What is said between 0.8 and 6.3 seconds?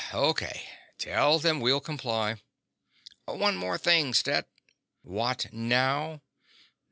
Tell them we'll comply." "One more thing, Stet." "What now?"